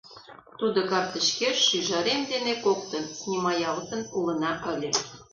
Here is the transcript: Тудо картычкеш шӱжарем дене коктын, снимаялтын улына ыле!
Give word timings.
Тудо 0.59 0.79
картычкеш 0.91 1.57
шӱжарем 1.67 2.21
дене 2.31 2.53
коктын, 2.63 3.03
снимаялтын 3.19 4.01
улына 4.17 4.51
ыле! 4.71 4.89